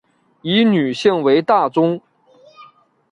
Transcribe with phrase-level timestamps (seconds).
[0.41, 2.01] 以女性为大宗